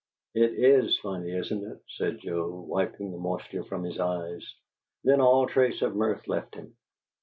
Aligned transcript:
"It 0.33 0.53
IS 0.53 0.97
funny, 0.97 1.29
isn't 1.29 1.63
it?" 1.63 1.79
said 1.89 2.21
Joe, 2.21 2.49
wiping 2.61 3.11
the 3.11 3.19
moisture 3.19 3.63
from 3.63 3.83
his 3.83 3.99
eyes. 3.99 4.55
Then 5.03 5.21
all 5.21 5.45
trace 5.45 5.83
of 5.83 5.95
mirth 5.95 6.27
left 6.27 6.55
him. 6.55 6.75